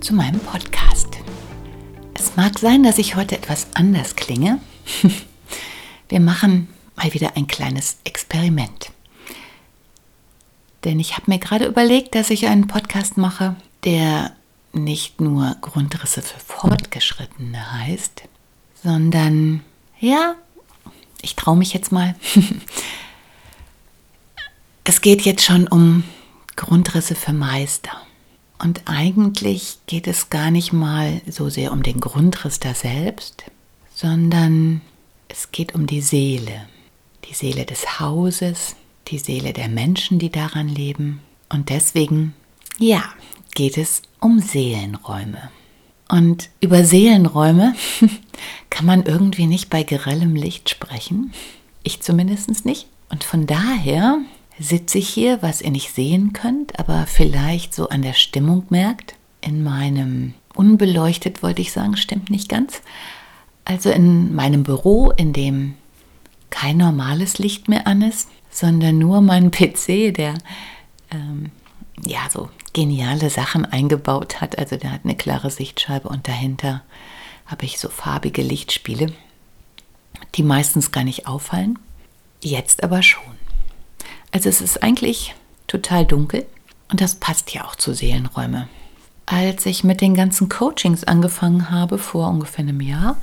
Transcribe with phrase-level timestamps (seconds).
[0.00, 1.18] zu meinem Podcast.
[2.14, 4.60] Es mag sein, dass ich heute etwas anders klinge.
[6.08, 8.90] Wir machen mal wieder ein kleines Experiment.
[10.84, 14.32] Denn ich habe mir gerade überlegt, dass ich einen Podcast mache, der
[14.72, 18.22] nicht nur Grundrisse für Fortgeschrittene heißt,
[18.82, 19.62] sondern
[19.98, 20.36] ja,
[21.22, 22.14] ich traue mich jetzt mal.
[24.84, 26.04] es geht jetzt schon um
[26.54, 28.07] Grundrisse für Meister.
[28.58, 33.44] Und eigentlich geht es gar nicht mal so sehr um den Grundriss da selbst,
[33.94, 34.80] sondern
[35.28, 36.66] es geht um die Seele.
[37.28, 38.74] Die Seele des Hauses,
[39.08, 41.20] die Seele der Menschen, die daran leben.
[41.48, 42.34] Und deswegen,
[42.78, 43.02] ja,
[43.54, 45.50] geht es um Seelenräume.
[46.08, 47.74] Und über Seelenräume
[48.70, 51.32] kann man irgendwie nicht bei grellem Licht sprechen.
[51.82, 52.86] Ich zumindest nicht.
[53.10, 54.18] Und von daher
[54.58, 59.14] sitze ich hier, was ihr nicht sehen könnt, aber vielleicht so an der Stimmung merkt.
[59.40, 62.82] In meinem unbeleuchtet, wollte ich sagen, stimmt nicht ganz.
[63.64, 65.74] Also in meinem Büro, in dem
[66.50, 70.34] kein normales Licht mehr an ist, sondern nur mein PC, der
[71.10, 71.50] ähm,
[72.04, 74.58] ja so geniale Sachen eingebaut hat.
[74.58, 76.82] Also der hat eine klare Sichtscheibe und dahinter
[77.46, 79.12] habe ich so farbige Lichtspiele,
[80.34, 81.78] die meistens gar nicht auffallen.
[82.42, 83.37] Jetzt aber schon.
[84.32, 85.34] Also es ist eigentlich
[85.66, 86.46] total dunkel
[86.90, 88.68] und das passt ja auch zu Seelenräume.
[89.26, 93.16] Als ich mit den ganzen Coachings angefangen habe vor ungefähr einem Jahr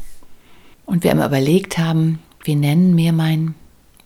[0.86, 3.56] und wir immer überlegt haben, wie nennen wir mein,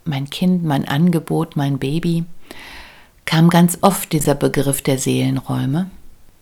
[0.06, 2.24] mein Kind, mein Angebot, mein Baby,
[3.26, 5.92] kam ganz oft dieser Begriff der Seelenräume.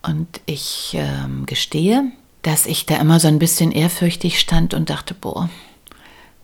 [0.02, 2.04] Und ich ähm, gestehe,
[2.42, 5.50] dass ich da immer so ein bisschen ehrfürchtig stand und dachte, boah,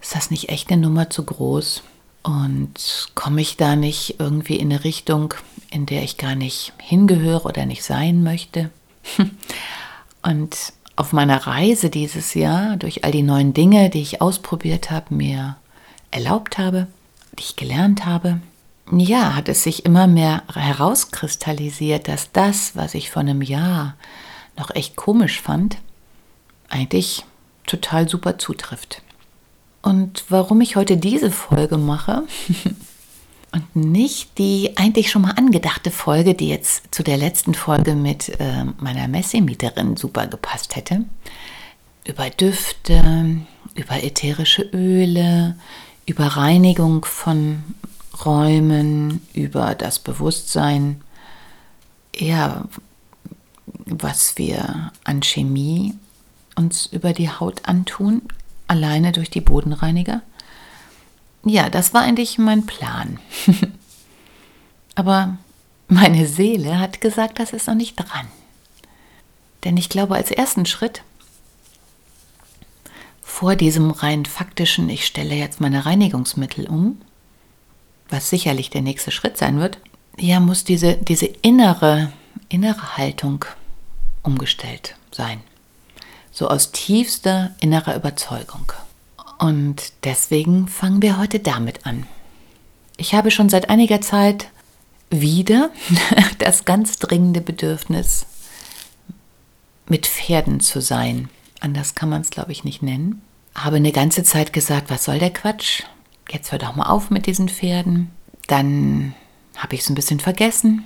[0.02, 1.82] ist das nicht echt eine Nummer zu groß?
[2.24, 5.34] Und komme ich da nicht irgendwie in eine Richtung,
[5.70, 8.70] in der ich gar nicht hingehöre oder nicht sein möchte?
[10.22, 15.14] Und auf meiner Reise dieses Jahr, durch all die neuen Dinge, die ich ausprobiert habe,
[15.14, 15.56] mir
[16.10, 16.86] erlaubt habe,
[17.38, 18.40] die ich gelernt habe,
[18.90, 23.96] ja, hat es sich immer mehr herauskristallisiert, dass das, was ich vor einem Jahr
[24.56, 25.78] noch echt komisch fand,
[26.70, 27.24] eigentlich
[27.66, 29.02] total super zutrifft.
[29.84, 32.22] Und warum ich heute diese Folge mache
[33.52, 38.40] und nicht die eigentlich schon mal angedachte Folge, die jetzt zu der letzten Folge mit
[38.40, 41.04] äh, meiner Messimieterin super gepasst hätte,
[42.06, 43.36] über Düfte,
[43.74, 45.56] über ätherische Öle,
[46.06, 47.62] über Reinigung von
[48.24, 51.02] Räumen, über das Bewusstsein,
[52.16, 52.64] ja,
[53.84, 55.94] was wir an Chemie
[56.56, 58.22] uns über die Haut antun,
[58.66, 60.22] alleine durch die Bodenreiniger?
[61.44, 63.18] Ja, das war eigentlich mein Plan.
[64.94, 65.36] Aber
[65.88, 68.26] meine Seele hat gesagt, das ist noch nicht dran.
[69.64, 71.02] Denn ich glaube, als ersten Schritt
[73.22, 77.00] vor diesem rein faktischen, ich stelle jetzt meine Reinigungsmittel um,
[78.08, 79.78] was sicherlich der nächste Schritt sein wird,
[80.16, 82.12] ja, muss diese, diese innere,
[82.48, 83.44] innere Haltung
[84.22, 85.42] umgestellt sein
[86.34, 88.72] so aus tiefster innerer Überzeugung.
[89.38, 92.06] Und deswegen fangen wir heute damit an.
[92.96, 94.48] Ich habe schon seit einiger Zeit
[95.10, 95.70] wieder
[96.38, 98.26] das ganz dringende Bedürfnis,
[99.86, 101.28] mit Pferden zu sein.
[101.60, 103.22] Anders kann man es, glaube ich, nicht nennen.
[103.54, 105.82] Habe eine ganze Zeit gesagt, was soll der Quatsch?
[106.30, 108.10] Jetzt hör doch mal auf mit diesen Pferden.
[108.48, 109.14] Dann
[109.56, 110.84] habe ich es ein bisschen vergessen.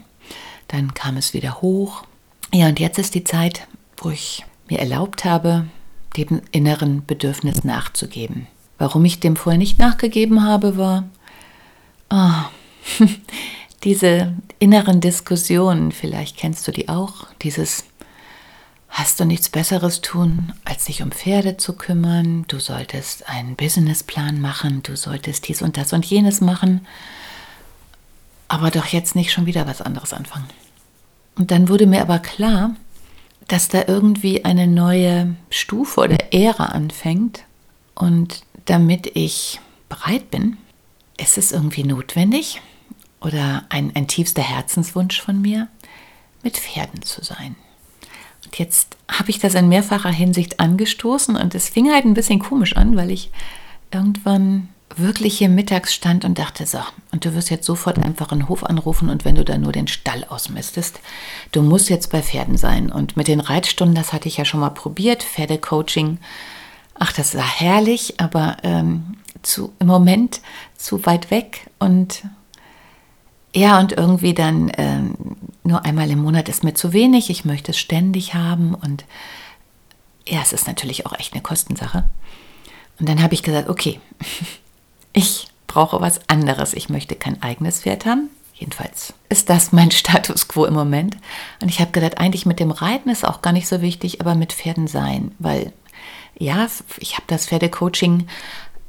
[0.67, 2.05] Dann kam es wieder hoch.
[2.53, 3.67] Ja, und jetzt ist die Zeit,
[3.97, 5.67] wo ich mir erlaubt habe,
[6.17, 8.47] dem inneren Bedürfnis nachzugeben.
[8.79, 11.05] Warum ich dem vorher nicht nachgegeben habe, war
[12.11, 13.05] oh,
[13.85, 17.85] diese inneren Diskussionen, vielleicht kennst du die auch, dieses
[18.89, 22.45] hast du nichts Besseres tun, als dich um Pferde zu kümmern.
[22.49, 26.87] Du solltest einen Businessplan machen, du solltest dies und das und jenes machen,
[28.49, 30.49] aber doch jetzt nicht schon wieder was anderes anfangen.
[31.37, 32.75] Und dann wurde mir aber klar,
[33.49, 37.45] dass da irgendwie eine neue Stufe oder Ära anfängt.
[37.95, 40.59] Und damit ich bereit bin,
[41.17, 42.61] ist es irgendwie notwendig
[43.21, 45.69] oder ein, ein tiefster Herzenswunsch von mir,
[46.43, 47.57] mit Pferden zu sein.
[48.45, 52.39] Und jetzt habe ich das in mehrfacher Hinsicht angestoßen und es fing halt ein bisschen
[52.39, 53.31] komisch an, weil ich
[53.93, 54.69] irgendwann
[54.99, 56.79] wirklich hier mittags stand und dachte, so,
[57.13, 59.89] und du wirst jetzt sofort einfach einen Hof anrufen und wenn du da nur den
[59.89, 61.01] Stall ausmistest,
[61.53, 62.91] du musst jetzt bei Pferden sein.
[62.91, 66.19] Und mit den Reitstunden, das hatte ich ja schon mal probiert, Pferdecoaching.
[66.95, 70.41] Ach, das war herrlich, aber ähm, zu, im Moment
[70.77, 72.25] zu weit weg und
[73.55, 75.15] ja, und irgendwie dann ähm,
[75.65, 77.31] nur einmal im Monat ist mir zu wenig.
[77.31, 79.05] Ich möchte es ständig haben und
[80.27, 82.09] ja, es ist natürlich auch echt eine Kostensache.
[83.01, 84.01] Und dann habe ich gesagt, okay,
[85.13, 86.75] ich brauche was anderes.
[86.75, 88.31] Ich möchte kein eigenes Pferd haben.
[88.55, 91.17] Jedenfalls ist das mein Status quo im Moment.
[91.63, 94.35] Und ich habe gedacht, eigentlich mit dem Reiten ist auch gar nicht so wichtig, aber
[94.35, 95.73] mit Pferden sein, weil
[96.39, 96.67] ja,
[96.99, 98.29] ich habe das Pferdecoaching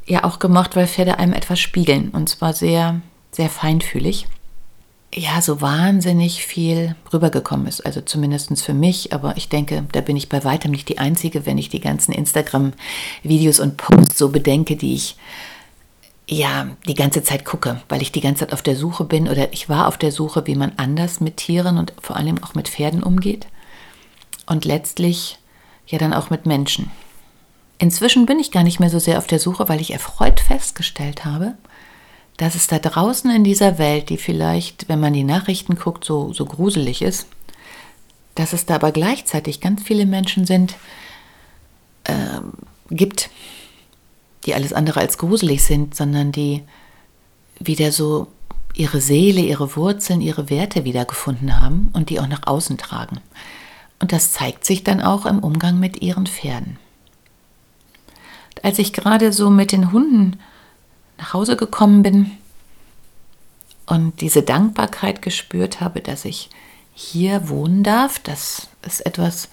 [0.06, 3.02] ja auch gemacht, weil Pferde einem etwas spiegeln und zwar sehr,
[3.32, 4.28] sehr feinfühlig
[5.14, 7.86] ja so wahnsinnig viel rübergekommen ist.
[7.86, 11.46] Also zumindest für mich, aber ich denke, da bin ich bei weitem nicht die Einzige,
[11.46, 15.16] wenn ich die ganzen Instagram-Videos und Posts so bedenke, die ich
[16.30, 19.52] ja die ganze Zeit gucke, weil ich die ganze Zeit auf der Suche bin oder
[19.52, 22.70] ich war auf der Suche, wie man anders mit Tieren und vor allem auch mit
[22.70, 23.48] Pferden umgeht
[24.46, 25.40] und letztlich
[25.88, 26.92] ja dann auch mit Menschen.
[27.80, 31.26] Inzwischen bin ich gar nicht mehr so sehr auf der Suche, weil ich erfreut festgestellt
[31.26, 31.56] habe,
[32.38, 36.32] dass es da draußen in dieser Welt, die vielleicht, wenn man die Nachrichten guckt, so,
[36.34, 37.28] so gruselig ist,
[38.36, 40.76] dass es da aber gleichzeitig ganz viele Menschen sind,
[42.04, 42.14] äh,
[42.90, 43.30] gibt,
[44.46, 46.64] die alles andere als gruselig sind, sondern die
[47.60, 48.28] wieder so
[48.74, 53.20] ihre Seele, ihre Wurzeln, ihre Werte wiedergefunden haben und die auch nach außen tragen.
[54.00, 56.78] Und das zeigt sich dann auch im Umgang mit ihren Pferden.
[58.64, 60.40] Als ich gerade so mit den Hunden
[61.18, 62.32] nach Hause gekommen bin
[63.86, 66.50] und diese Dankbarkeit gespürt habe, dass ich
[66.94, 68.20] hier wohnen darf.
[68.20, 69.50] Das ist etwas,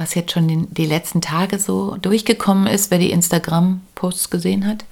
[0.00, 4.86] was jetzt schon die letzten Tage so durchgekommen ist, wer die Instagram-Posts gesehen hat.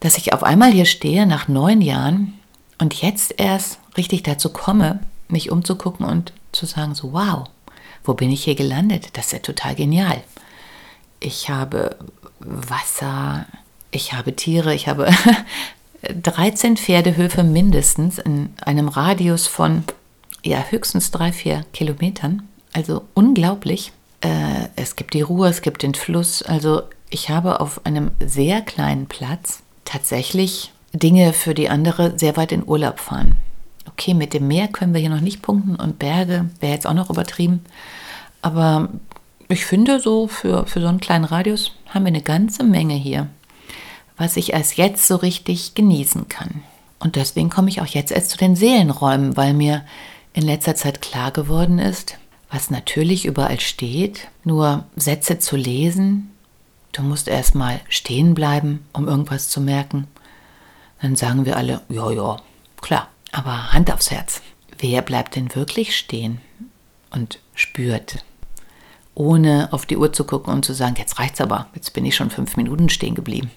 [0.00, 2.34] Dass ich auf einmal hier stehe nach neun Jahren
[2.78, 7.44] und jetzt erst richtig dazu komme, mich umzugucken und zu sagen, so wow,
[8.02, 9.10] wo bin ich hier gelandet?
[9.12, 10.20] Das ist ja total genial.
[11.20, 11.96] Ich habe
[12.40, 13.46] Wasser,
[13.92, 15.12] ich habe Tiere, ich habe
[16.02, 19.84] 13 Pferdehöfe mindestens in einem Radius von
[20.42, 22.48] ja, höchstens drei, vier Kilometern.
[22.72, 23.92] Also unglaublich.
[24.20, 26.42] Äh, es gibt die Ruhe, es gibt den Fluss.
[26.42, 32.52] Also ich habe auf einem sehr kleinen Platz tatsächlich Dinge, für die andere sehr weit
[32.52, 33.36] in Urlaub fahren.
[33.88, 36.94] Okay, mit dem Meer können wir hier noch nicht punkten und Berge wäre jetzt auch
[36.94, 37.64] noch übertrieben.
[38.40, 38.88] Aber
[39.48, 43.28] ich finde, so für, für so einen kleinen Radius haben wir eine ganze Menge hier
[44.16, 46.62] was ich als jetzt so richtig genießen kann.
[47.00, 49.84] Und deswegen komme ich auch jetzt erst zu den Seelenräumen, weil mir
[50.32, 52.16] in letzter Zeit klar geworden ist,
[52.52, 56.30] was natürlich überall steht, nur Sätze zu lesen,
[56.92, 60.06] du musst erstmal stehen bleiben, um irgendwas zu merken.
[61.00, 62.36] Dann sagen wir alle, ja, ja,
[62.80, 64.42] klar, aber Hand aufs Herz.
[64.78, 66.40] Wer bleibt denn wirklich stehen
[67.10, 68.22] und spürt,
[69.14, 72.14] ohne auf die Uhr zu gucken und zu sagen, jetzt reicht's aber, jetzt bin ich
[72.14, 73.50] schon fünf Minuten stehen geblieben.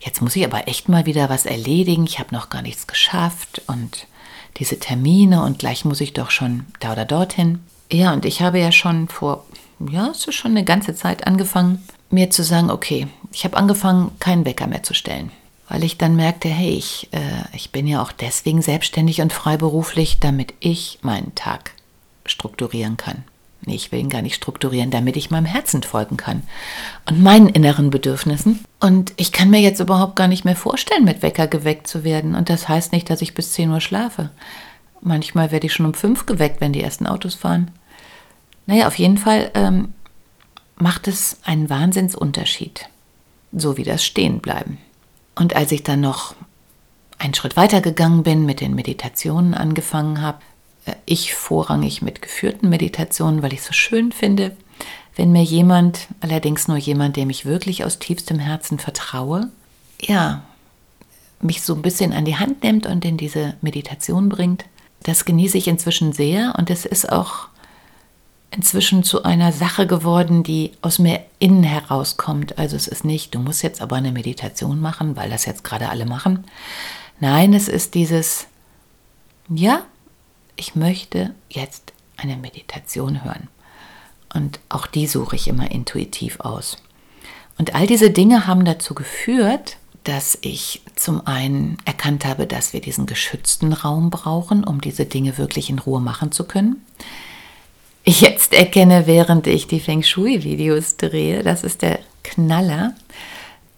[0.00, 3.62] Jetzt muss ich aber echt mal wieder was erledigen, ich habe noch gar nichts geschafft
[3.66, 4.06] und
[4.58, 7.60] diese Termine und gleich muss ich doch schon da oder dorthin.
[7.90, 9.44] Ja, und ich habe ja schon vor,
[9.78, 14.12] ja, es ist schon eine ganze Zeit angefangen, mir zu sagen, okay, ich habe angefangen,
[14.20, 15.30] keinen Wecker mehr zu stellen.
[15.68, 20.20] Weil ich dann merkte, hey, ich, äh, ich bin ja auch deswegen selbstständig und freiberuflich,
[20.20, 21.72] damit ich meinen Tag
[22.26, 23.24] strukturieren kann.
[23.66, 26.42] Nee, ich will ihn gar nicht strukturieren, damit ich meinem Herzen folgen kann
[27.08, 28.62] und meinen inneren Bedürfnissen.
[28.78, 32.34] Und ich kann mir jetzt überhaupt gar nicht mehr vorstellen, mit Wecker geweckt zu werden.
[32.34, 34.30] Und das heißt nicht, dass ich bis 10 Uhr schlafe.
[35.04, 37.70] Manchmal werde ich schon um 5 geweckt, wenn die ersten Autos fahren.
[38.66, 39.92] Naja, auf jeden Fall ähm,
[40.76, 42.88] macht es einen Wahnsinnsunterschied,
[43.52, 44.78] so wie das Stehenbleiben.
[45.34, 46.34] Und als ich dann noch
[47.18, 50.38] einen Schritt weiter gegangen bin, mit den Meditationen angefangen habe,
[51.06, 54.56] ich vorrangig mit geführten Meditationen, weil ich es so schön finde,
[55.16, 59.50] wenn mir jemand, allerdings nur jemand, dem ich wirklich aus tiefstem Herzen vertraue,
[60.00, 60.42] ja,
[61.40, 64.64] mich so ein bisschen an die Hand nimmt und in diese Meditation bringt.
[65.04, 67.48] Das genieße ich inzwischen sehr und es ist auch
[68.50, 72.58] inzwischen zu einer Sache geworden, die aus mir innen herauskommt.
[72.58, 75.88] Also es ist nicht, du musst jetzt aber eine Meditation machen, weil das jetzt gerade
[75.88, 76.44] alle machen.
[77.20, 78.46] Nein, es ist dieses,
[79.48, 79.82] ja,
[80.56, 83.48] ich möchte jetzt eine Meditation hören.
[84.32, 86.78] Und auch die suche ich immer intuitiv aus.
[87.58, 92.80] Und all diese Dinge haben dazu geführt, dass ich zum einen erkannt habe, dass wir
[92.80, 96.84] diesen geschützten Raum brauchen, um diese Dinge wirklich in Ruhe machen zu können.
[98.04, 102.94] Ich jetzt erkenne, während ich die Feng Shui-Videos drehe, das ist der Knaller,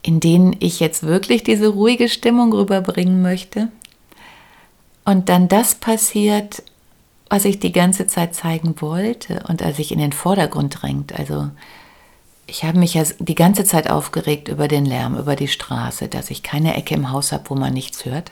[0.03, 3.69] in denen ich jetzt wirklich diese ruhige Stimmung rüberbringen möchte.
[5.05, 6.65] Und dann das passiert,
[7.29, 11.17] was ich die ganze Zeit zeigen wollte und als ich in den Vordergrund drängt.
[11.17, 11.51] Also
[12.47, 16.31] ich habe mich ja die ganze Zeit aufgeregt über den Lärm, über die Straße, dass
[16.31, 18.31] ich keine Ecke im Haus habe, wo man nichts hört,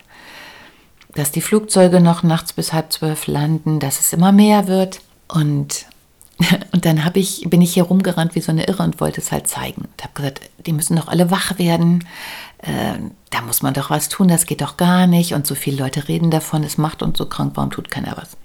[1.15, 5.01] dass die Flugzeuge noch nachts bis halb zwölf landen, dass es immer mehr wird.
[5.29, 5.87] Und,
[6.73, 9.49] und dann ich, bin ich hier rumgerannt wie so eine Irre und wollte es halt
[9.49, 9.83] zeigen.
[9.83, 12.05] Und habe gesagt, die müssen doch alle wach werden.
[12.59, 12.99] Äh,
[13.31, 15.35] da muss man doch was tun, das geht doch gar nicht.
[15.35, 18.37] Und so viele Leute reden davon, es macht uns so krank, warum tut keiner was?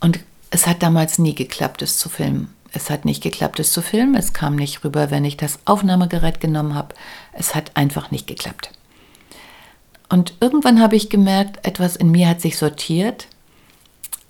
[0.00, 2.55] Und es hat damals nie geklappt, es zu filmen.
[2.76, 4.14] Es hat nicht geklappt, es zu filmen.
[4.14, 6.94] Es kam nicht rüber, wenn ich das Aufnahmegerät genommen habe.
[7.32, 8.70] Es hat einfach nicht geklappt.
[10.10, 13.28] Und irgendwann habe ich gemerkt, etwas in mir hat sich sortiert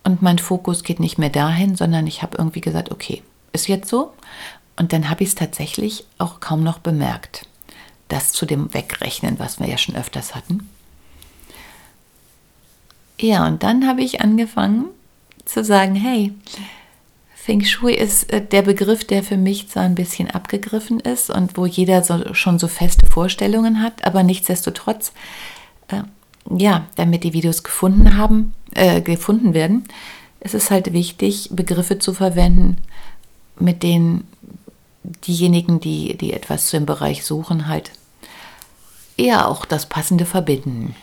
[0.04, 3.88] und mein Fokus geht nicht mehr dahin, sondern ich habe irgendwie gesagt, okay, ist jetzt
[3.88, 4.12] so.
[4.76, 7.48] Und dann habe ich es tatsächlich auch kaum noch bemerkt.
[8.06, 10.70] Das zu dem Wegrechnen, was wir ja schon öfters hatten.
[13.20, 14.86] Ja, und dann habe ich angefangen
[15.44, 16.32] zu sagen, hey,
[17.46, 21.56] Feng Shui ist äh, der Begriff, der für mich zwar ein bisschen abgegriffen ist und
[21.56, 25.12] wo jeder so, schon so feste Vorstellungen hat, aber nichtsdestotrotz,
[25.86, 26.02] äh,
[26.50, 29.84] ja, damit die Videos gefunden haben, äh, gefunden werden,
[30.40, 32.78] ist es halt wichtig, Begriffe zu verwenden,
[33.60, 34.26] mit denen
[35.04, 37.92] diejenigen, die, die etwas zu dem Bereich suchen, halt
[39.16, 40.96] eher auch das Passende verbinden.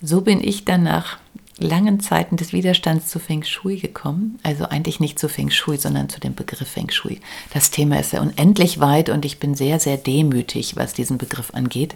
[0.00, 1.18] So bin ich dann nach
[1.58, 4.38] langen Zeiten des Widerstands zu Feng Shui gekommen.
[4.42, 7.20] Also eigentlich nicht zu Feng Shui, sondern zu dem Begriff Feng Shui.
[7.52, 11.52] Das Thema ist ja unendlich weit und ich bin sehr, sehr demütig, was diesen Begriff
[11.54, 11.94] angeht.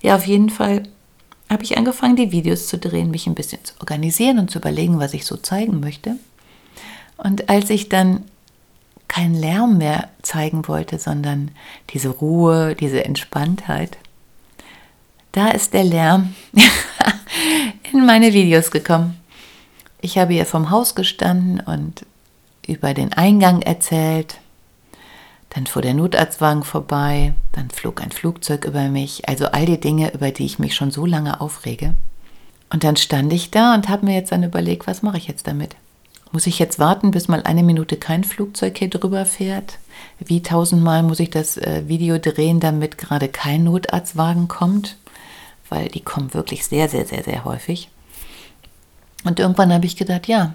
[0.00, 0.84] Ja, auf jeden Fall
[1.50, 4.98] habe ich angefangen, die Videos zu drehen, mich ein bisschen zu organisieren und zu überlegen,
[4.98, 6.16] was ich so zeigen möchte.
[7.18, 8.24] Und als ich dann
[9.06, 11.50] keinen Lärm mehr zeigen wollte, sondern
[11.90, 13.98] diese Ruhe, diese Entspanntheit,
[15.32, 16.34] da ist der Lärm
[17.92, 19.18] in meine Videos gekommen.
[20.00, 22.04] Ich habe hier vom Haus gestanden und
[22.66, 24.38] über den Eingang erzählt.
[25.50, 30.14] Dann fuhr der Notarztwagen vorbei, dann flog ein Flugzeug über mich, also all die Dinge,
[30.14, 31.94] über die ich mich schon so lange aufrege.
[32.70, 35.46] Und dann stand ich da und habe mir jetzt dann überlegt, was mache ich jetzt
[35.46, 35.76] damit?
[36.32, 39.78] Muss ich jetzt warten, bis mal eine Minute kein Flugzeug hier drüber fährt?
[40.18, 44.96] Wie tausendmal muss ich das äh, Video drehen, damit gerade kein Notarztwagen kommt?
[45.72, 47.88] Weil die kommen wirklich sehr, sehr, sehr, sehr häufig.
[49.24, 50.54] Und irgendwann habe ich gedacht, ja,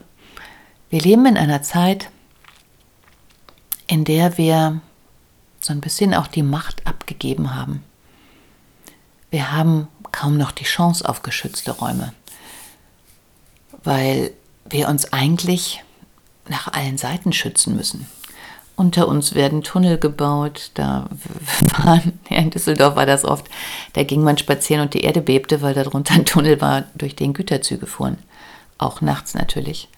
[0.92, 2.12] wir leben in einer Zeit,
[3.88, 4.80] in der wir
[5.60, 7.84] so ein bisschen auch die Macht abgegeben haben.
[9.32, 12.14] Wir haben kaum noch die Chance auf geschützte Räume,
[13.84, 14.34] weil
[14.70, 15.84] wir uns eigentlich
[16.48, 18.08] nach allen Seiten schützen müssen.
[18.78, 20.70] Unter uns werden Tunnel gebaut.
[20.76, 21.10] Da
[21.84, 23.48] waren, in Düsseldorf war das oft,
[23.94, 27.34] da ging man spazieren und die Erde bebte, weil darunter ein Tunnel war, durch den
[27.34, 28.20] Güterzüge fuhren.
[28.78, 29.90] Auch nachts natürlich.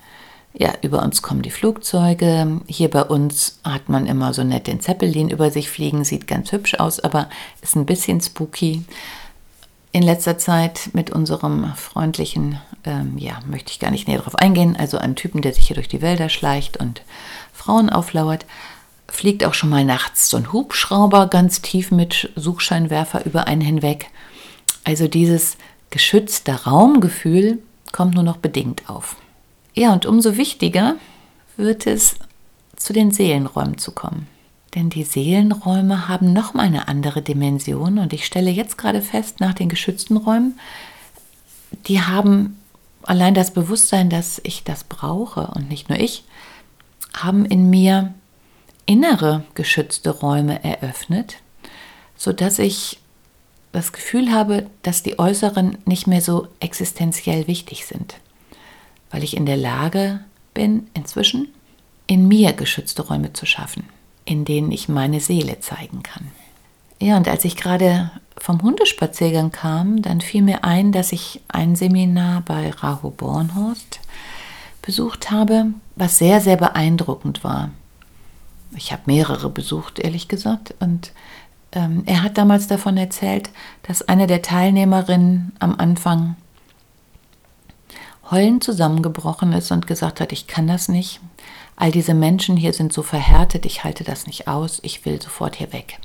[0.53, 2.62] Ja, über uns kommen die Flugzeuge.
[2.67, 6.53] Hier bei uns hat man immer so nett den Zeppelin über sich fliegen, sieht ganz
[6.53, 7.29] hübsch aus, aber
[7.62, 8.86] ist ein bisschen spooky.
[9.91, 14.77] In letzter Zeit mit unserem freundlichen, ähm, ja, möchte ich gar nicht näher darauf eingehen,
[14.77, 17.01] also einen Typen, der sich hier durch die Wälder schleicht und
[17.59, 18.45] Frauen auflauert,
[19.07, 24.09] fliegt auch schon mal nachts so ein Hubschrauber ganz tief mit Suchscheinwerfer über einen hinweg.
[24.85, 25.57] Also dieses
[25.89, 27.59] geschützte Raumgefühl
[27.91, 29.17] kommt nur noch bedingt auf.
[29.73, 30.95] Ja, und umso wichtiger
[31.57, 32.15] wird es,
[32.75, 34.27] zu den Seelenräumen zu kommen.
[34.73, 39.53] Denn die Seelenräume haben nochmal eine andere Dimension und ich stelle jetzt gerade fest, nach
[39.53, 40.57] den geschützten Räumen,
[41.87, 42.57] die haben
[43.03, 46.23] allein das Bewusstsein, dass ich das brauche und nicht nur ich,
[47.23, 48.13] haben in mir
[48.85, 51.38] innere geschützte Räume eröffnet,
[52.17, 52.99] sodass ich
[53.71, 58.15] das Gefühl habe, dass die äußeren nicht mehr so existenziell wichtig sind,
[59.11, 60.21] weil ich in der Lage
[60.53, 61.49] bin, inzwischen
[62.07, 63.83] in mir geschützte Räume zu schaffen,
[64.25, 66.31] in denen ich meine Seele zeigen kann.
[66.99, 71.75] Ja, und als ich gerade vom Hundespaziergang kam, dann fiel mir ein, dass ich ein
[71.75, 73.99] Seminar bei Raho Bornhorst
[74.89, 77.69] besucht habe, was sehr, sehr beeindruckend war.
[78.75, 80.74] Ich habe mehrere besucht, ehrlich gesagt.
[80.79, 81.12] Und
[81.74, 83.51] ähm, er hat damals davon erzählt,
[83.84, 86.38] dass eine der Teilnehmerinnen am Anfang
[88.31, 91.19] heulend zusammengebrochen ist und gesagt hat, ich kann das nicht.
[91.75, 95.58] All diese Menschen hier sind so verhärtet, ich halte das nicht aus, ich will sofort
[95.58, 96.00] hier weg.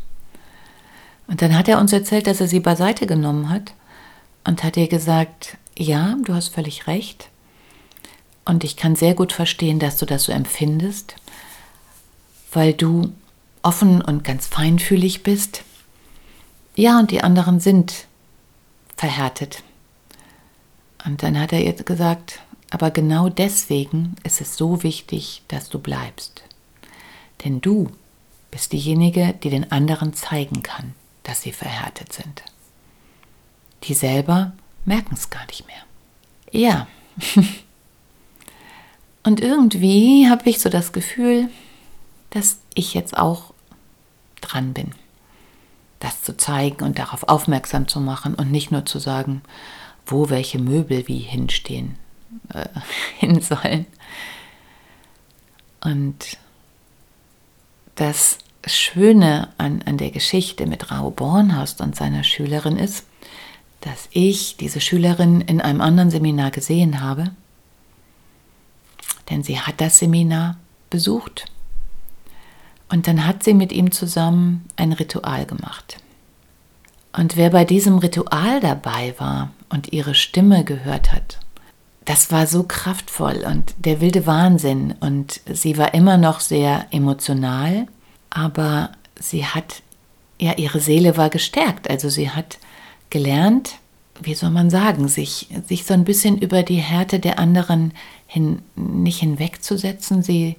[1.27, 3.73] Und dann hat er uns erzählt, dass er sie beiseite genommen hat
[4.47, 7.31] und hat ihr gesagt, ja, du hast völlig recht.
[8.45, 11.17] Und ich kann sehr gut verstehen, dass du das so empfindest,
[12.53, 13.13] weil du
[13.63, 15.65] offen und ganz feinfühlig bist.
[16.77, 18.07] Ja, und die anderen sind
[18.97, 19.63] verhärtet.
[21.05, 25.79] Und dann hat er ihr gesagt, aber genau deswegen ist es so wichtig, dass du
[25.79, 26.43] bleibst.
[27.45, 27.91] Denn du
[28.51, 32.43] bist diejenige, die den anderen zeigen kann, dass sie verhärtet sind.
[33.85, 34.53] Die selber
[34.85, 35.83] merken es gar nicht mehr.
[36.51, 36.87] Ja.
[39.25, 41.49] Und irgendwie habe ich so das Gefühl,
[42.31, 43.55] dass ich jetzt auch
[44.41, 44.91] dran bin,
[45.99, 49.43] das zu zeigen und darauf aufmerksam zu machen und nicht nur zu sagen,
[50.07, 51.97] wo welche Möbel wie hinstehen,
[52.53, 52.67] äh,
[53.19, 53.87] hin sollen.
[55.81, 56.39] Und
[57.95, 63.07] das Schöne an, an der Geschichte mit Rao Bornhorst und seiner Schülerin ist,
[63.81, 67.31] dass ich diese Schülerin in einem anderen Seminar gesehen habe,
[69.35, 70.57] denn sie hat das Seminar
[70.91, 71.47] besucht
[72.89, 75.97] und dann hat sie mit ihm zusammen ein Ritual gemacht.
[77.13, 81.41] Und wer bei diesem Ritual dabei war und ihre Stimme gehört hat,
[82.05, 84.95] das war so kraftvoll und der wilde Wahnsinn.
[85.01, 87.89] Und sie war immer noch sehr emotional,
[88.31, 89.83] aber sie hat,
[90.39, 91.91] ja, ihre Seele war gestärkt.
[91.91, 92.59] Also sie hat
[93.11, 93.79] gelernt,
[94.23, 97.93] wie soll man sagen, sich, sich so ein bisschen über die Härte der anderen
[98.27, 100.57] hin, nicht hinwegzusetzen, sie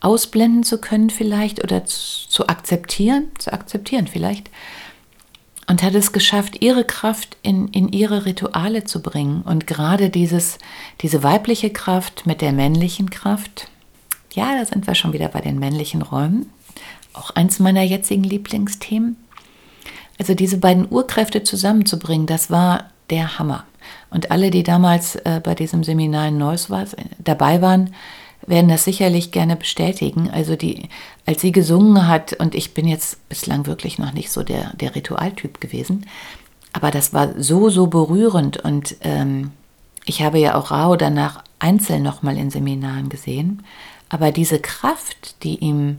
[0.00, 4.50] ausblenden zu können vielleicht oder zu, zu akzeptieren, zu akzeptieren vielleicht.
[5.68, 9.42] Und hat es geschafft, ihre Kraft in, in ihre Rituale zu bringen.
[9.42, 10.58] Und gerade dieses,
[11.00, 13.68] diese weibliche Kraft mit der männlichen Kraft,
[14.32, 16.52] ja, da sind wir schon wieder bei den männlichen Räumen.
[17.14, 19.16] Auch eins meiner jetzigen Lieblingsthemen.
[20.18, 23.64] Also diese beiden Urkräfte zusammenzubringen, das war der Hammer.
[24.10, 26.84] Und alle, die damals äh, bei diesem Seminar in Neuss war,
[27.18, 27.94] dabei waren,
[28.46, 30.30] werden das sicherlich gerne bestätigen.
[30.30, 30.88] Also die,
[31.24, 34.94] als sie gesungen hat, und ich bin jetzt bislang wirklich noch nicht so der, der
[34.94, 36.06] Ritualtyp gewesen,
[36.72, 39.52] aber das war so, so berührend und ähm,
[40.04, 43.64] ich habe ja auch Rao danach einzeln nochmal in Seminaren gesehen,
[44.08, 45.98] aber diese Kraft, die ihm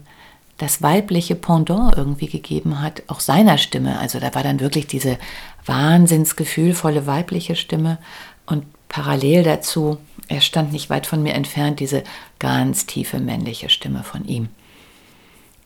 [0.58, 4.00] das weibliche Pendant irgendwie gegeben hat, auch seiner Stimme.
[4.00, 5.18] Also da war dann wirklich diese
[5.66, 8.00] wahnsinnsgefühlvolle weibliche Stimme
[8.46, 12.04] und parallel dazu, er stand nicht weit von mir entfernt, diese
[12.40, 14.50] ganz tiefe männliche Stimme von ihm.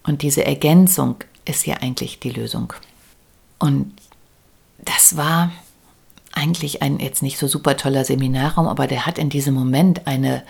[0.04, 2.73] Und diese Ergänzung ist ja eigentlich die Lösung.
[3.60, 3.93] Und
[4.80, 5.51] das war
[6.34, 10.43] eigentlich ein jetzt nicht so super toller Seminarraum, aber der hat in diesem Moment eine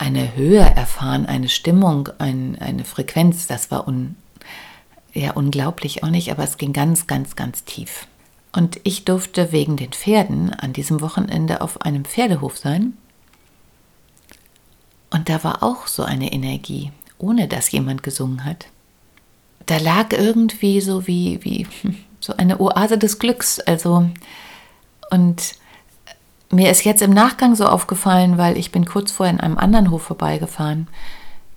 [0.00, 4.16] eine Höhe erfahren, eine Stimmung, ein, eine Frequenz, das war un,
[5.12, 8.06] ja, unglaublich auch nicht, aber es ging ganz, ganz, ganz tief.
[8.50, 12.94] Und ich durfte wegen den Pferden an diesem Wochenende auf einem Pferdehof sein.
[15.10, 18.68] Und da war auch so eine Energie, ohne dass jemand gesungen hat.
[19.66, 21.66] Da lag irgendwie so wie, wie
[22.20, 23.60] so eine Oase des Glücks.
[23.60, 24.08] Also,
[25.10, 25.54] und
[26.50, 29.90] mir ist jetzt im Nachgang so aufgefallen, weil ich bin kurz vorher in einem anderen
[29.90, 30.88] Hof vorbeigefahren,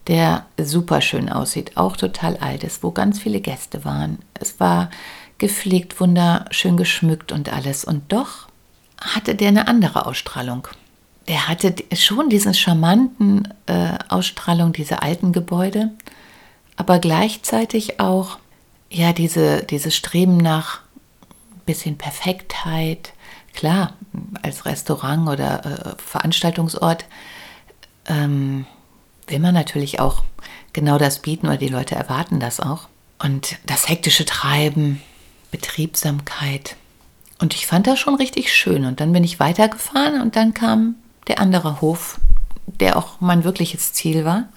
[0.08, 4.20] der super schön aussieht, auch total alt ist, wo ganz viele Gäste waren.
[4.40, 4.90] Es war
[5.38, 7.86] gepflegt, wunderschön geschmückt und alles.
[7.86, 8.48] Und doch
[9.02, 10.68] hatte der eine andere Ausstrahlung.
[11.28, 15.92] Der hatte schon diesen charmanten äh, Ausstrahlung dieser alten Gebäude,
[16.76, 18.38] aber gleichzeitig auch
[18.90, 20.82] ja diese, dieses Streben nach
[21.66, 23.14] bisschen Perfektheit,
[23.54, 23.94] klar,
[24.42, 27.06] als Restaurant oder äh, Veranstaltungsort
[28.06, 28.66] ähm,
[29.28, 30.24] will man natürlich auch
[30.74, 32.88] genau das bieten oder die Leute erwarten das auch.
[33.20, 35.02] Und das hektische Treiben,
[35.52, 36.76] Betriebsamkeit.
[37.40, 38.86] Und ich fand das schon richtig schön.
[38.86, 40.96] Und dann bin ich weitergefahren und dann kam
[41.28, 42.20] der andere Hof,
[42.66, 44.50] der auch mein wirkliches Ziel war.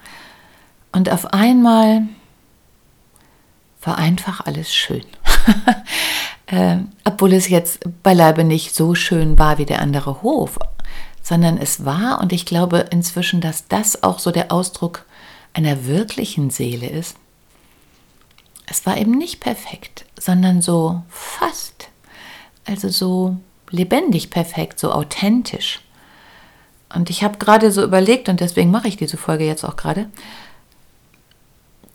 [0.92, 2.02] Und auf einmal
[3.82, 5.04] war einfach alles schön.
[6.46, 10.58] äh, obwohl es jetzt beileibe nicht so schön war wie der andere Hof,
[11.22, 15.04] sondern es war, und ich glaube inzwischen, dass das auch so der Ausdruck
[15.52, 17.16] einer wirklichen Seele ist.
[18.66, 21.88] Es war eben nicht perfekt, sondern so fast,
[22.64, 23.36] also so
[23.70, 25.80] lebendig perfekt, so authentisch.
[26.94, 30.08] Und ich habe gerade so überlegt, und deswegen mache ich diese Folge jetzt auch gerade,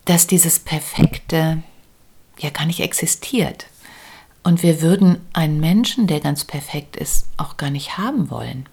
[0.06, 1.64] dass dieses Perfekte
[2.40, 3.68] ja gar nicht existiert.
[4.44, 8.66] Und wir würden einen Menschen, der ganz perfekt ist, auch gar nicht haben wollen.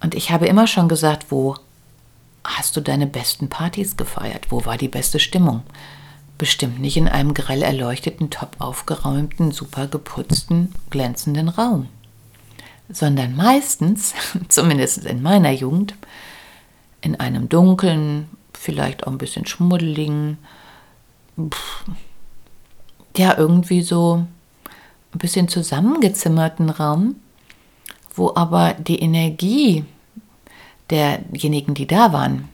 [0.00, 1.56] Und ich habe immer schon gesagt, wo
[2.44, 4.50] hast du deine besten Partys gefeiert?
[4.50, 5.62] Wo war die beste Stimmung?
[6.38, 11.88] Bestimmt nicht in einem grell erleuchteten, top aufgeräumten, super geputzten, glänzenden Raum.
[12.88, 14.14] Sondern meistens,
[14.48, 15.94] zumindest in meiner Jugend,
[17.02, 20.38] in einem dunklen, vielleicht auch ein bisschen schmuddeligen,
[23.16, 24.24] ja, irgendwie so
[25.12, 27.16] ein bisschen zusammengezimmerten Raum,
[28.14, 29.84] wo aber die Energie
[30.90, 32.48] derjenigen, die da waren,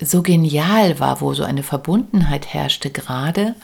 [0.00, 3.54] so genial war, wo so eine Verbundenheit herrschte, gerade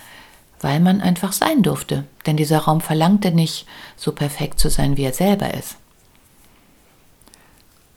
[0.60, 2.04] weil man einfach sein durfte.
[2.26, 5.76] Denn dieser Raum verlangte nicht, so perfekt zu sein, wie er selber ist.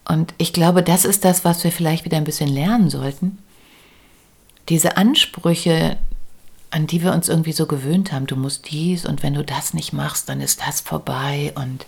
[0.07, 3.39] Und ich glaube, das ist das, was wir vielleicht wieder ein bisschen lernen sollten.
[4.69, 5.97] Diese Ansprüche,
[6.69, 9.73] an die wir uns irgendwie so gewöhnt haben, du musst dies und wenn du das
[9.73, 11.53] nicht machst, dann ist das vorbei.
[11.55, 11.85] Und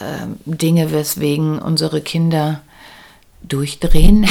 [0.00, 2.62] äh, Dinge, weswegen unsere Kinder
[3.42, 4.26] durchdrehen,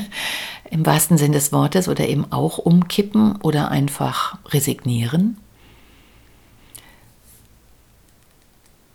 [0.70, 5.38] im wahrsten Sinn des Wortes, oder eben auch umkippen oder einfach resignieren.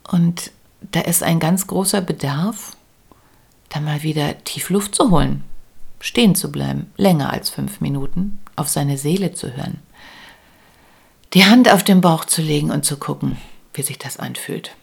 [0.10, 0.52] Und
[0.92, 2.78] da ist ein ganz großer Bedarf,
[3.70, 5.44] da mal wieder tief Luft zu holen,
[6.00, 9.80] stehen zu bleiben, länger als fünf Minuten, auf seine Seele zu hören,
[11.36, 13.38] die Hand auf den Bauch zu legen und zu gucken,
[13.74, 14.74] wie sich das anfühlt.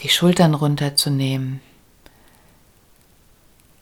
[0.00, 1.60] Die Schultern runterzunehmen,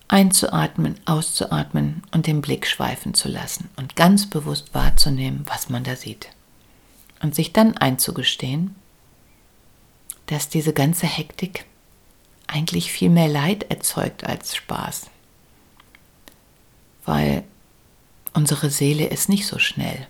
[0.09, 5.97] einzuatmen, auszuatmen und den Blick schweifen zu lassen und ganz bewusst wahrzunehmen, was man da
[5.97, 6.29] sieht.
[7.23, 8.75] Und sich dann einzugestehen,
[10.27, 11.65] dass diese ganze Hektik
[12.47, 15.07] eigentlich viel mehr Leid erzeugt als Spaß.
[17.07, 17.43] Weil
[18.35, 20.07] unsere Seele ist nicht so schnell.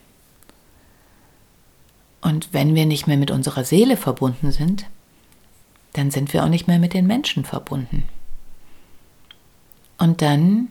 [2.27, 4.87] Und wenn wir nicht mehr mit unserer Seele verbunden sind,
[5.93, 8.03] dann sind wir auch nicht mehr mit den Menschen verbunden.
[9.97, 10.67] Und dann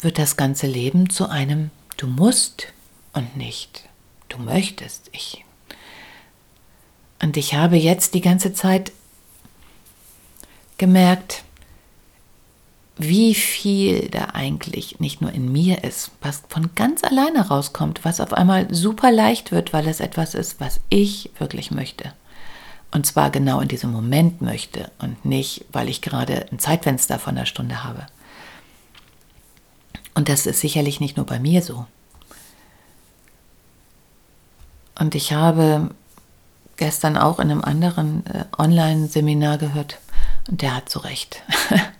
[0.00, 2.72] wird das ganze Leben zu einem Du musst
[3.12, 3.88] und nicht
[4.28, 5.10] Du möchtest.
[5.12, 5.44] Ich.
[7.22, 8.90] Und ich habe jetzt die ganze Zeit
[10.76, 11.44] gemerkt,
[13.02, 18.20] wie viel da eigentlich nicht nur in mir ist, was von ganz alleine rauskommt, was
[18.20, 22.12] auf einmal super leicht wird, weil es etwas ist, was ich wirklich möchte.
[22.90, 27.36] Und zwar genau in diesem Moment möchte und nicht, weil ich gerade ein Zeitfenster von
[27.36, 28.06] einer Stunde habe.
[30.14, 31.86] Und das ist sicherlich nicht nur bei mir so.
[34.98, 35.90] Und ich habe
[36.76, 39.98] gestern auch in einem anderen äh, Online-Seminar gehört,
[40.48, 41.42] und der hat so recht,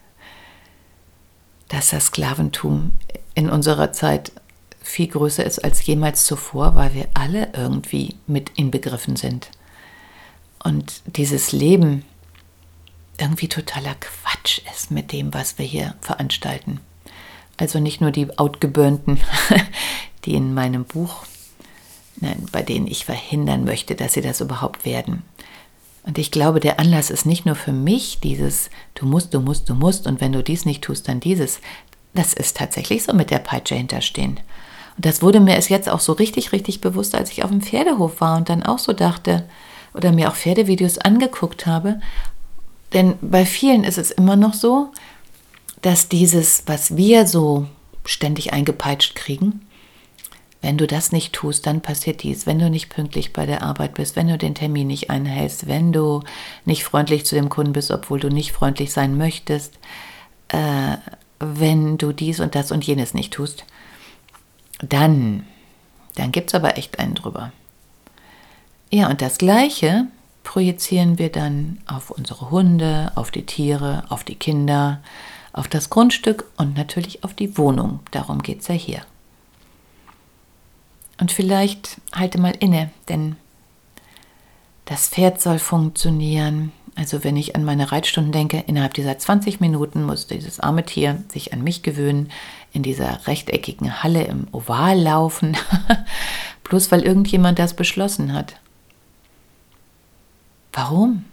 [1.70, 2.92] dass das Sklaventum
[3.34, 4.32] in unserer Zeit
[4.82, 9.50] viel größer ist als jemals zuvor, weil wir alle irgendwie mit inbegriffen sind.
[10.62, 12.04] Und dieses Leben
[13.18, 16.80] irgendwie totaler Quatsch ist mit dem, was wir hier veranstalten.
[17.56, 19.20] Also nicht nur die Outgeburnten,
[20.24, 21.24] die in meinem Buch,
[22.16, 25.22] nein, bei denen ich verhindern möchte, dass sie das überhaupt werden.
[26.10, 29.68] Und ich glaube, der Anlass ist nicht nur für mich dieses, du musst, du musst,
[29.68, 31.60] du musst und wenn du dies nicht tust, dann dieses.
[32.14, 34.40] Das ist tatsächlich so mit der Peitsche hinterstehen.
[34.96, 37.60] Und das wurde mir erst jetzt auch so richtig, richtig bewusst, als ich auf dem
[37.60, 39.44] Pferdehof war und dann auch so dachte
[39.94, 42.00] oder mir auch Pferdevideos angeguckt habe.
[42.92, 44.88] Denn bei vielen ist es immer noch so,
[45.80, 47.68] dass dieses, was wir so
[48.04, 49.64] ständig eingepeitscht kriegen,
[50.62, 52.46] wenn du das nicht tust, dann passiert dies.
[52.46, 55.92] Wenn du nicht pünktlich bei der Arbeit bist, wenn du den Termin nicht einhältst, wenn
[55.92, 56.22] du
[56.64, 59.78] nicht freundlich zu dem Kunden bist, obwohl du nicht freundlich sein möchtest,
[60.48, 60.96] äh,
[61.38, 63.64] wenn du dies und das und jenes nicht tust,
[64.80, 65.46] dann,
[66.16, 67.52] dann gibt es aber echt einen drüber.
[68.90, 70.06] Ja, und das Gleiche
[70.42, 75.00] projizieren wir dann auf unsere Hunde, auf die Tiere, auf die Kinder,
[75.52, 78.00] auf das Grundstück und natürlich auf die Wohnung.
[78.10, 79.02] Darum geht es ja hier.
[81.20, 83.36] Und vielleicht halte mal inne, denn
[84.86, 86.72] das Pferd soll funktionieren.
[86.96, 91.22] Also wenn ich an meine Reitstunden denke, innerhalb dieser 20 Minuten muss dieses arme Tier
[91.28, 92.30] sich an mich gewöhnen,
[92.72, 95.56] in dieser rechteckigen Halle im Oval laufen,
[96.64, 98.56] bloß weil irgendjemand das beschlossen hat.
[100.72, 101.24] Warum?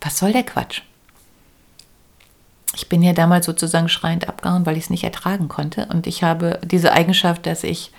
[0.00, 0.82] Was soll der Quatsch?
[2.74, 5.86] ich bin ja damals sozusagen schreiend abgehauen, weil ich es nicht ertragen konnte.
[5.86, 7.90] Und ich habe diese Eigenschaft, dass ich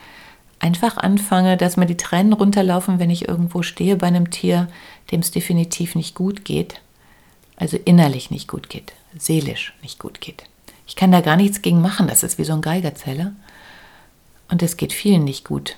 [0.62, 4.68] einfach anfange, dass mir die Tränen runterlaufen, wenn ich irgendwo stehe bei einem Tier,
[5.12, 6.80] dem es definitiv nicht gut geht.
[7.58, 10.44] Also innerlich nicht gut geht, seelisch nicht gut geht.
[10.88, 13.34] Ich kann da gar nichts gegen machen, das ist wie so ein Geigerzähler.
[14.50, 15.78] Und es geht vielen nicht gut.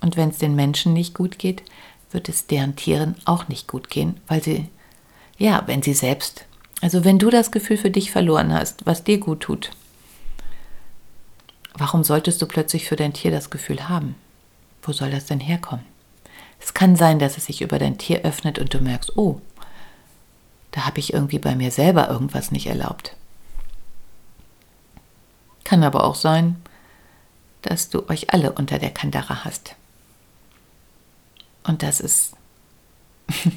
[0.00, 1.62] Und wenn es den Menschen nicht gut geht,
[2.10, 4.68] wird es deren Tieren auch nicht gut gehen, weil sie,
[5.38, 6.46] ja, wenn sie selbst,
[6.80, 9.70] also wenn du das Gefühl für dich verloren hast, was dir gut tut,
[11.74, 14.14] warum solltest du plötzlich für dein Tier das Gefühl haben?
[14.82, 15.84] Wo soll das denn herkommen?
[16.60, 19.40] Es kann sein, dass es sich über dein Tier öffnet und du merkst, oh,
[20.72, 23.16] da habe ich irgendwie bei mir selber irgendwas nicht erlaubt.
[25.64, 26.56] Kann aber auch sein,
[27.62, 29.74] dass du euch alle unter der Kandare hast.
[31.64, 32.34] Und das ist,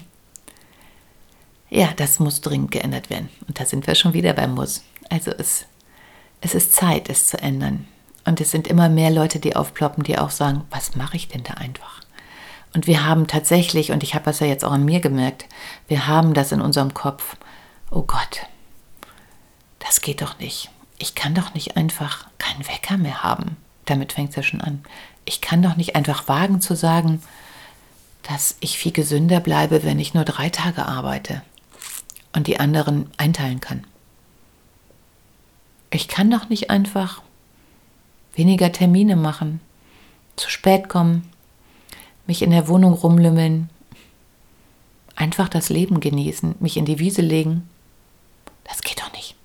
[1.69, 3.29] ja, das muss dringend geändert werden.
[3.47, 4.83] Und da sind wir schon wieder beim Muss.
[5.09, 5.65] Also es,
[6.41, 7.87] es ist Zeit, es zu ändern.
[8.25, 11.43] Und es sind immer mehr Leute, die aufploppen, die auch sagen, was mache ich denn
[11.43, 12.01] da einfach?
[12.73, 15.45] Und wir haben tatsächlich, und ich habe das ja jetzt auch an mir gemerkt,
[15.87, 17.35] wir haben das in unserem Kopf,
[17.91, 18.47] oh Gott,
[19.79, 20.69] das geht doch nicht.
[20.97, 23.57] Ich kann doch nicht einfach keinen Wecker mehr haben.
[23.85, 24.83] Damit fängt es ja schon an.
[25.25, 27.21] Ich kann doch nicht einfach wagen zu sagen,
[28.23, 31.41] dass ich viel gesünder bleibe, wenn ich nur drei Tage arbeite
[32.31, 33.85] und die anderen einteilen kann.
[35.91, 37.21] Ich kann doch nicht einfach
[38.33, 39.61] weniger Termine machen,
[40.35, 41.29] zu spät kommen,
[42.27, 43.69] mich in der Wohnung rumlümmeln,
[45.15, 47.69] einfach das Leben genießen, mich in die Wiese legen.
[48.63, 49.35] Das geht doch nicht.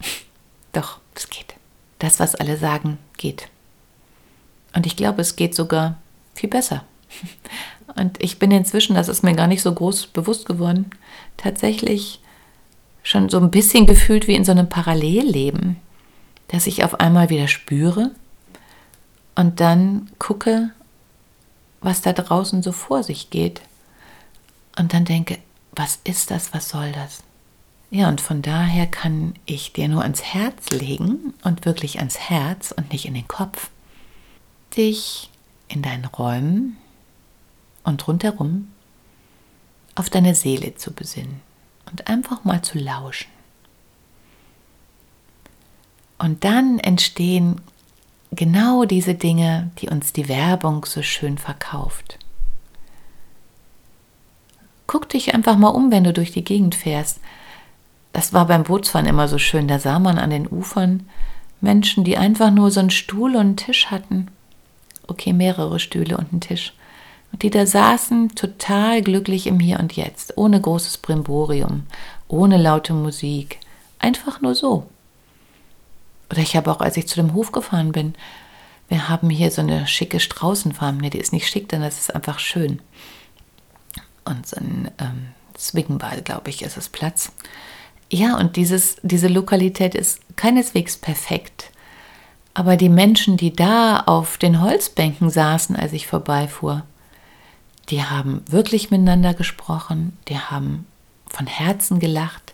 [0.72, 1.54] doch, es geht.
[1.98, 3.48] Das, was alle sagen, geht.
[4.74, 5.98] Und ich glaube, es geht sogar
[6.34, 6.84] viel besser.
[7.96, 10.90] Und ich bin inzwischen, das ist mir gar nicht so groß bewusst geworden,
[11.36, 12.20] tatsächlich
[13.02, 15.76] schon so ein bisschen gefühlt wie in so einem Parallelleben,
[16.52, 18.10] dass ich auf einmal wieder spüre
[19.34, 20.70] und dann gucke,
[21.80, 23.62] was da draußen so vor sich geht.
[24.78, 25.38] Und dann denke,
[25.72, 27.22] was ist das, was soll das?
[27.90, 32.70] Ja, und von daher kann ich dir nur ans Herz legen und wirklich ans Herz
[32.70, 33.70] und nicht in den Kopf,
[34.76, 35.30] dich
[35.68, 36.76] in deinen Räumen
[37.82, 38.68] und rundherum
[39.94, 41.40] auf deine Seele zu besinnen
[41.90, 43.28] und einfach mal zu lauschen.
[46.22, 47.60] Und dann entstehen
[48.30, 52.16] genau diese Dinge, die uns die Werbung so schön verkauft.
[54.86, 57.18] Guck dich einfach mal um, wenn du durch die Gegend fährst.
[58.12, 59.66] Das war beim Bootsfahren immer so schön.
[59.66, 61.08] Da sah man an den Ufern
[61.60, 64.28] Menschen, die einfach nur so einen Stuhl und einen Tisch hatten.
[65.08, 66.72] Okay, mehrere Stühle und einen Tisch.
[67.32, 71.82] Und die da saßen total glücklich im Hier und Jetzt, ohne großes Brimborium,
[72.28, 73.58] ohne laute Musik.
[73.98, 74.86] Einfach nur so.
[76.32, 78.14] Oder ich habe auch, als ich zu dem Hof gefahren bin,
[78.88, 80.96] wir haben hier so eine schicke Straußenfarm.
[80.96, 82.80] Ne, die ist nicht schick, denn das ist einfach schön.
[84.24, 87.32] Und so ein ähm, Swingball, glaube ich, ist es Platz.
[88.10, 91.70] Ja, und dieses, diese Lokalität ist keineswegs perfekt.
[92.54, 96.82] Aber die Menschen, die da auf den Holzbänken saßen, als ich vorbeifuhr,
[97.90, 100.86] die haben wirklich miteinander gesprochen, die haben
[101.28, 102.51] von Herzen gelacht,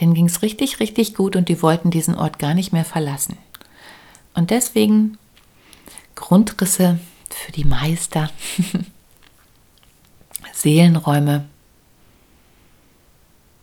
[0.00, 3.38] Denen ging es richtig, richtig gut und die wollten diesen Ort gar nicht mehr verlassen.
[4.34, 5.16] Und deswegen
[6.14, 6.98] Grundrisse
[7.30, 8.30] für die Meister,
[10.52, 11.48] Seelenräume.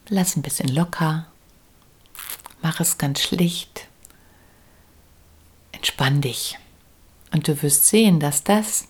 [0.10, 1.28] Lass ein bisschen locker,
[2.62, 3.88] mach es ganz schlicht,
[5.72, 6.58] entspann dich.
[7.32, 8.88] Und du wirst sehen, dass das,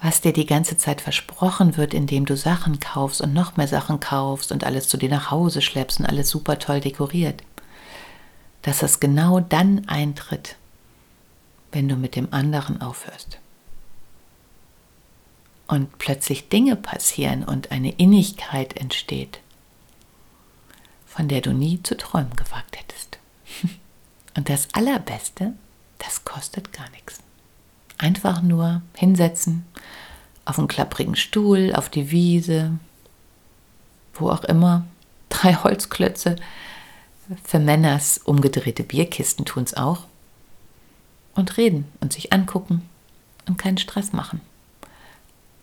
[0.00, 4.00] was dir die ganze Zeit versprochen wird, indem du Sachen kaufst und noch mehr Sachen
[4.00, 7.42] kaufst und alles zu dir nach Hause schleppst und alles super toll dekoriert,
[8.62, 10.56] dass das genau dann eintritt,
[11.72, 13.38] wenn du mit dem anderen aufhörst.
[15.66, 19.40] Und plötzlich Dinge passieren und eine Innigkeit entsteht,
[21.06, 23.18] von der du nie zu träumen gewagt hättest.
[24.36, 25.54] Und das Allerbeste,
[25.98, 27.20] das kostet gar nichts.
[27.98, 29.64] Einfach nur hinsetzen,
[30.44, 32.78] auf einen klapprigen Stuhl, auf die Wiese,
[34.14, 34.84] wo auch immer.
[35.28, 36.36] Drei Holzklötze.
[37.42, 40.04] Für Männers umgedrehte Bierkisten tun es auch.
[41.34, 42.88] Und reden und sich angucken
[43.46, 44.40] und keinen Stress machen.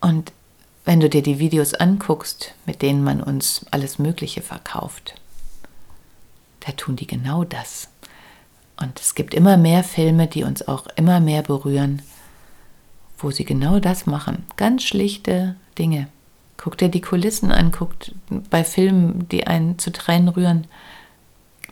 [0.01, 0.33] Und
[0.83, 5.15] wenn du dir die Videos anguckst, mit denen man uns alles Mögliche verkauft,
[6.61, 7.87] da tun die genau das.
[8.79, 12.01] Und es gibt immer mehr Filme, die uns auch immer mehr berühren,
[13.23, 14.45] wo sie genau das machen.
[14.57, 16.07] Ganz schlichte Dinge.
[16.57, 17.93] Guck dir die Kulissen an, guck
[18.49, 20.67] bei Filmen, die einen zu Tränen rühren.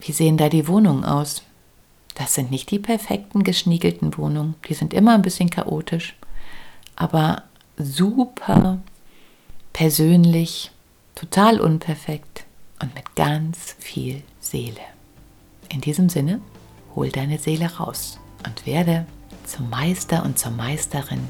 [0.02, 1.44] Wie sehen da die Wohnungen aus?
[2.16, 4.56] Das sind nicht die perfekten, geschniegelten Wohnungen.
[4.68, 6.16] Die sind immer ein bisschen chaotisch,
[6.96, 7.44] aber
[7.78, 8.80] super
[9.74, 10.72] persönlich,
[11.16, 12.46] total unperfekt.
[12.82, 14.80] und mit ganz viel Seele.
[15.68, 16.40] In diesem Sinne,
[16.96, 19.06] hol deine Seele raus und werde
[19.46, 21.30] zum Meister und zur Meisterin.